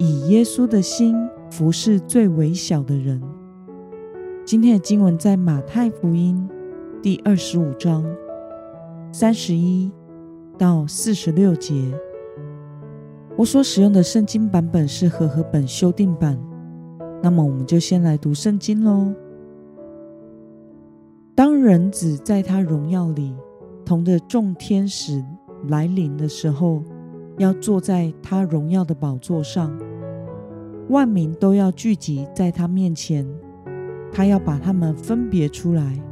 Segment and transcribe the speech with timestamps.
[0.00, 1.16] 以耶稣的心
[1.50, 3.20] 服侍最微小的人。
[4.44, 6.48] 今天的经文在马太福音
[7.02, 8.04] 第二十五章
[9.10, 9.90] 三十一
[10.56, 11.92] 到四十六节。
[13.36, 16.38] 我所使用的圣经版本是和合本修订版。
[17.20, 19.12] 那么，我们就先来读圣经喽。
[21.34, 23.34] 当人子在他荣耀里
[23.84, 25.24] 同着众天使
[25.66, 26.84] 来临的时候，
[27.36, 29.76] 要坐在他荣耀的宝座上。
[30.88, 33.26] 万民都要聚集在他面前，
[34.10, 36.02] 他要把他们分别出来，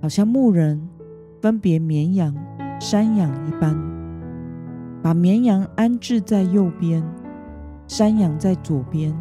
[0.00, 0.88] 好像牧人
[1.40, 2.34] 分别绵羊、
[2.80, 3.80] 山羊一般，
[5.00, 7.00] 把绵羊安置在右边，
[7.86, 9.16] 山羊在左边。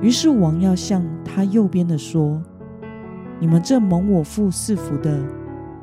[0.00, 2.40] 于是王要向他右边的说
[3.40, 5.20] ：“你们这蒙我父赐福的，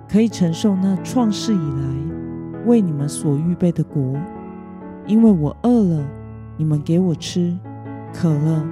[0.07, 4.15] 可以承受那创世以来为你们所预备的国，
[5.07, 6.07] 因为我饿了。”
[6.57, 7.57] 你们给我吃，
[8.13, 8.63] 渴了；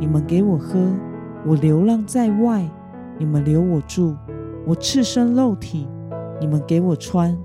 [0.00, 0.78] 你们给我喝，
[1.44, 2.62] 我流浪在外；
[3.18, 4.14] 你们留我住，
[4.66, 5.86] 我赤身露体；
[6.40, 7.36] 你们给我穿，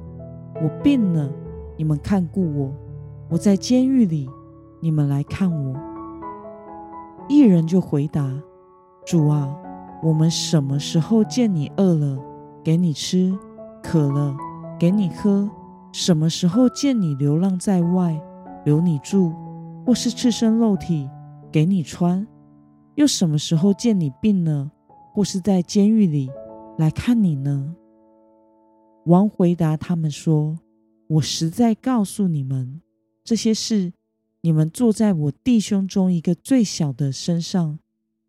[0.61, 1.27] 我病了；
[1.77, 2.73] 你们看顾我，
[3.29, 4.29] 我在监狱里；
[4.79, 5.75] 你们来看我。
[7.27, 8.31] 一人就回答
[9.05, 9.53] ：“主啊，
[10.01, 12.17] 我们什么时候见你饿了，
[12.63, 13.37] 给你吃；
[13.83, 14.35] 渴了，
[14.79, 15.49] 给你喝？
[15.91, 18.17] 什么时候见你流浪在外，
[18.63, 19.33] 留你住？”
[19.85, 21.09] 或是赤身露体
[21.51, 22.25] 给你穿，
[22.95, 24.71] 又什么时候见你病了，
[25.13, 26.29] 或是在监狱里
[26.77, 27.75] 来看你呢？
[29.05, 30.59] 王回答他们说
[31.09, 32.81] ：“我实在告诉你们，
[33.23, 33.91] 这些事
[34.41, 37.79] 你们坐在我弟兄中一个最小的身上，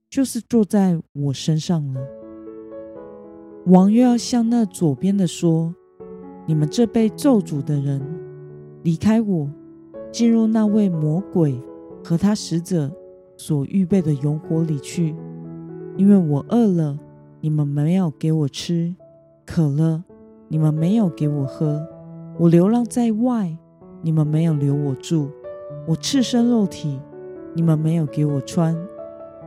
[0.08, 2.00] 就是坐在我身上了。”
[3.66, 5.74] 王又要向那左边的说
[6.48, 8.02] ：“你们这被咒诅的人，
[8.82, 9.50] 离开我。”
[10.12, 11.58] 进入那位魔鬼
[12.04, 12.92] 和他使者
[13.34, 15.16] 所预备的永火里去，
[15.96, 16.98] 因为我饿了，
[17.40, 18.94] 你们没有给我吃；
[19.46, 20.04] 渴了，
[20.48, 21.80] 你们没有给我喝；
[22.38, 23.56] 我流浪在外，
[24.02, 25.30] 你们没有留我住；
[25.88, 27.00] 我赤身肉体，
[27.54, 28.76] 你们没有给我穿；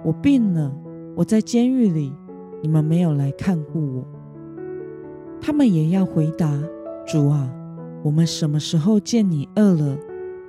[0.03, 0.75] 我病了，
[1.15, 2.11] 我在监狱里，
[2.63, 4.03] 你们没有来看顾我。
[5.39, 6.51] 他们也要回答：
[7.05, 7.53] 主啊，
[8.01, 9.95] 我们什么时候见你饿了？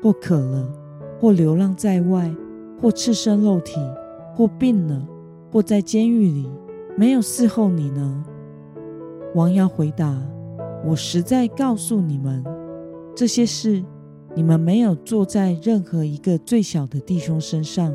[0.02, 0.68] 或渴了，
[1.20, 2.34] 或流浪在外，
[2.80, 3.80] 或赤身肉体，
[4.34, 5.06] 或病了，
[5.50, 6.48] 或在监狱里，
[6.96, 8.24] 没有伺候你呢？
[9.34, 10.16] 王要回答：
[10.84, 12.44] 我实在告诉你们，
[13.14, 13.82] 这些事
[14.34, 17.92] 你们没有做在任何一个最小的弟兄身上，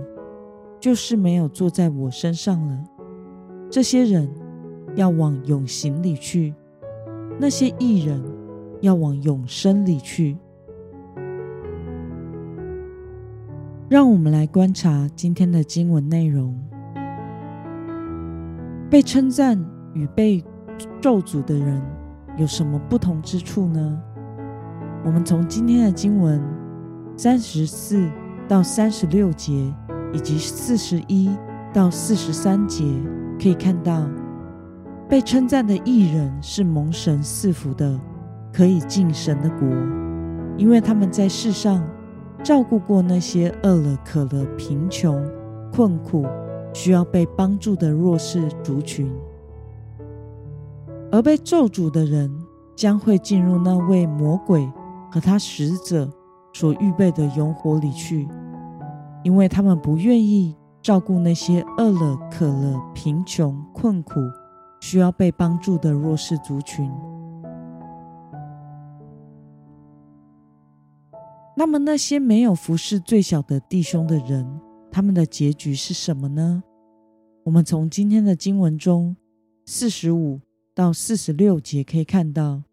[0.80, 2.84] 就是没有坐在我身上了。
[3.70, 4.30] 这些人
[4.96, 6.54] 要往永刑里去，
[7.40, 8.22] 那些艺人
[8.82, 10.38] 要往永生里去。
[13.92, 16.58] 让我们来观察今天的经文内容。
[18.90, 19.62] 被称赞
[19.94, 20.42] 与被
[21.02, 21.82] 咒诅的人
[22.38, 24.02] 有什么不同之处呢？
[25.04, 26.42] 我们从今天的经文
[27.18, 28.10] 三十四
[28.48, 29.52] 到三十六节，
[30.14, 31.30] 以及四十一
[31.74, 32.86] 到四十三节，
[33.44, 34.10] 可以看到，
[35.10, 38.00] 被称赞的艺人是蒙神赐福的，
[38.54, 39.68] 可以进神的国，
[40.56, 41.86] 因为他们在世上。
[42.44, 45.24] 照顾过那些饿了、渴了、贫穷、
[45.72, 46.26] 困苦、
[46.74, 49.12] 需要被帮助的弱势族群，
[51.12, 52.32] 而被咒诅的人
[52.76, 54.68] 将会进入那位魔鬼
[55.12, 56.10] 和他使者
[56.52, 58.28] 所预备的永火里去，
[59.24, 64.20] 因为他们不愿意照顾那些饿了、渴了、贫穷、困苦、
[64.80, 66.92] 需要被帮助的弱势族群。
[71.62, 74.60] 那么，那些没有服侍最小的弟兄的人，
[74.92, 76.64] 他们的结局是什么呢？
[77.44, 79.16] 我们从今天的经文中
[79.68, 80.40] 四十五
[80.74, 82.64] 到四十六节可以看到，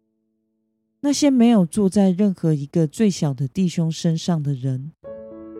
[1.01, 4.91] 那些没有坐在任何一个最小的弟兄身上的人，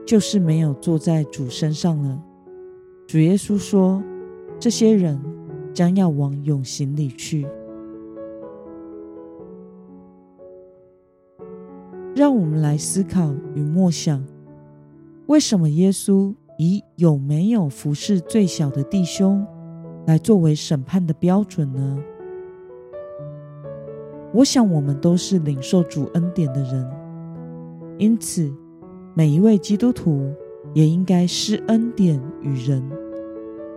[0.08, 2.20] 就是没有坐在主身上了。
[3.08, 4.04] 主耶稣说，
[4.60, 5.24] 这些人
[5.72, 7.46] 将要往永刑里去。
[12.16, 14.24] 让我们来思考与默想，
[15.28, 19.46] 为什么耶稣以有没有服侍最小的弟兄
[20.06, 22.00] 来作为审判的标准呢？
[24.34, 26.88] 我想，我们都是领受主恩典的人，
[27.98, 28.52] 因此
[29.14, 30.34] 每一位基督徒
[30.74, 32.84] 也应该施恩典与人，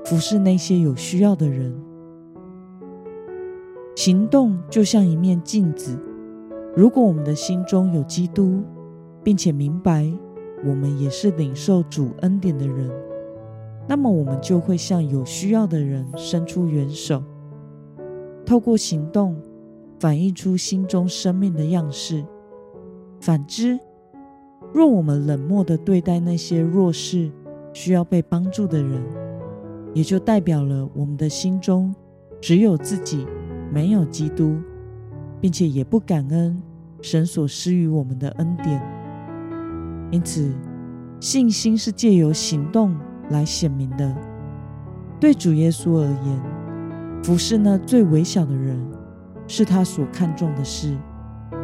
[0.04, 1.74] 服侍那些有需要的人。
[3.94, 5.98] 行动就像一面镜子，
[6.74, 8.62] 如果我们的心中有基督，
[9.22, 10.10] 并且明白
[10.64, 12.90] 我们也是领受主恩典的人，
[13.88, 17.22] 那么我们就会向有需要的人伸出援手，
[18.44, 19.36] 透过行动。
[20.00, 22.24] 反映出心中生命的样式。
[23.20, 23.78] 反之，
[24.72, 27.30] 若我们冷漠的对待那些弱势、
[27.72, 29.00] 需要被帮助的人，
[29.94, 31.94] 也就代表了我们的心中
[32.40, 33.24] 只有自己，
[33.72, 34.56] 没有基督，
[35.42, 36.62] 并且也不感恩
[37.02, 38.82] 神所施予我们的恩典。
[40.10, 40.50] 因此，
[41.20, 42.96] 信心是借由行动
[43.28, 44.16] 来显明的。
[45.20, 46.42] 对主耶稣而言，
[47.22, 48.80] 服侍那最微小的人。
[49.48, 50.96] 是他所看重的事，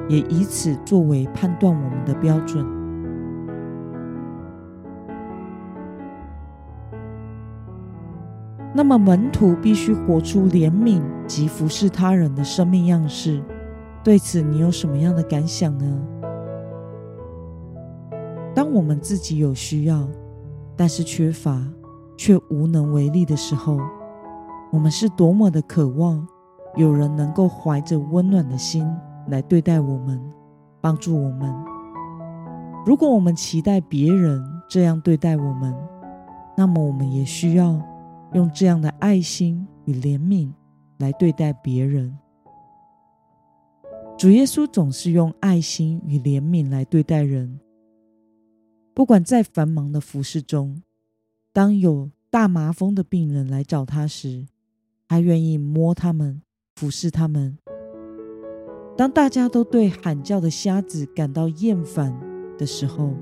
[0.08, 2.66] 也以此作为判断我们的标准。
[8.74, 13.40] 那么，门徒必须活出怜悯及服侍他人的生命样式。
[14.04, 16.02] 对此，你有什么样的感想呢？
[18.54, 20.08] 当我们自己有需要，
[20.76, 21.62] 但是缺乏
[22.16, 23.78] 却无能为力的时候，
[24.72, 26.26] 我们是多么的渴望。
[26.76, 28.86] 有人能够怀着温暖的心
[29.26, 30.20] 来对待我们，
[30.80, 31.52] 帮助我们。
[32.86, 35.74] 如果我们期待别人这样对待我们，
[36.56, 37.80] 那么我们也需要
[38.34, 40.52] 用这样的爱心与怜悯
[40.98, 42.16] 来对待别人。
[44.18, 47.60] 主耶稣总是用爱心与怜悯来对待人，
[48.92, 50.82] 不管在繁忙的服饰中，
[51.52, 54.46] 当有大麻风的病人来找他时，
[55.06, 56.42] 他愿意摸他们。
[56.74, 57.58] 俯视他们。
[58.96, 62.16] 当大家都对喊叫的瞎子感到厌烦
[62.56, 63.14] 的时候，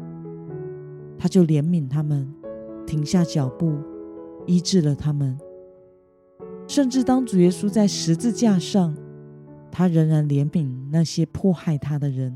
[1.18, 2.30] 他就怜悯他们，
[2.86, 3.78] 停下脚步，
[4.46, 5.38] 医治了他们。
[6.66, 8.94] 甚至当主耶稣在十字架上，
[9.78, 12.34] 他仍然怜悯那些迫害他的人。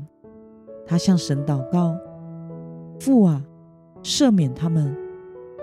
[0.85, 1.97] 他向神祷告
[3.01, 3.41] ：“父啊，
[4.03, 4.95] 赦免他们，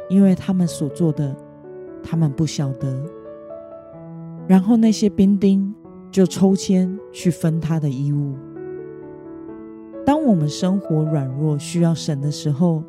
[0.08, 1.36] 因为他们所做的，
[2.02, 3.00] 他们不晓得。”
[4.48, 5.72] 然后那些兵丁
[6.10, 8.34] 就抽签去分他的衣物。
[10.04, 12.82] 当我们生活软弱需要神的时候，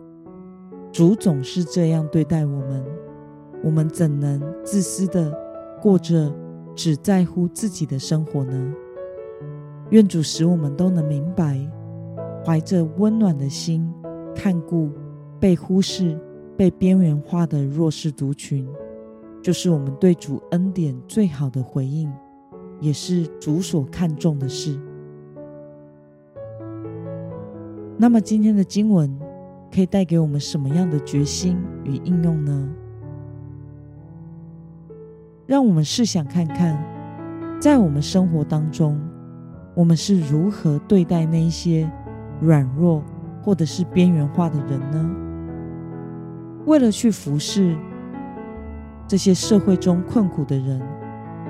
[0.92, 2.84] 主总是这样对待我们，
[3.64, 5.32] 我们怎能自私的
[5.80, 6.34] 过着
[6.80, 8.74] 只在乎自己的生活呢？
[9.90, 11.60] 愿主使我们都能明白，
[12.46, 13.94] 怀着温暖的心
[14.34, 14.90] 看顾
[15.42, 16.18] 被忽视、
[16.56, 18.66] 被边缘化的弱势族群。
[19.42, 22.10] 就是我们对主恩典最好的回应，
[22.80, 24.80] 也是主所看重的事。
[27.98, 29.14] 那么，今天的经文
[29.70, 32.70] 可以带给我们什么样的决心与应用呢？
[35.50, 36.78] 让我们试想看看，
[37.60, 39.02] 在我们生活当中，
[39.74, 41.90] 我们是如何对待那一些
[42.40, 43.04] 软弱
[43.42, 45.10] 或者是边缘化的人呢？
[46.68, 47.76] 为了去服侍。
[49.08, 50.80] 这些社会中困苦的人，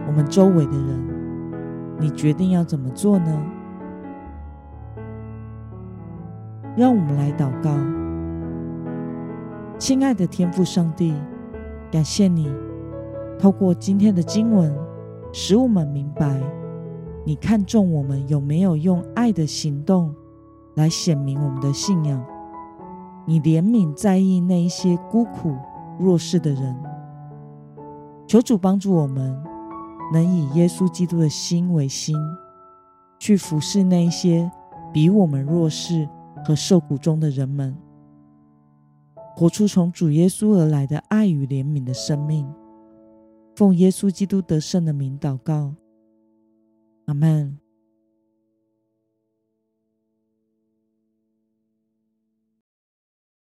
[0.07, 0.97] 我们周围的人，
[1.99, 3.43] 你决定要怎么做呢？
[6.77, 7.75] 让我们来祷告，
[9.77, 11.13] 亲爱的天父上帝，
[11.91, 12.49] 感谢你
[13.39, 14.71] 透过今天的经文，
[15.31, 16.39] 使我们明白
[17.25, 20.13] 你看重我们有没有用爱的行动
[20.75, 22.21] 来显明我们的信仰。
[23.25, 25.55] 你怜悯在意那一些孤苦
[25.97, 26.75] 弱势的人。
[28.27, 29.41] 求主帮助我们，
[30.11, 32.15] 能以耶稣基督的心为心，
[33.19, 34.51] 去服侍那一些
[34.91, 36.09] 比我们弱势
[36.43, 37.77] 和受苦中的人们，
[39.35, 42.45] 活出从主耶稣而来的爱与怜悯的生命。
[43.59, 45.75] 奉耶稣基督得胜的名祷告，
[47.07, 47.59] 阿门。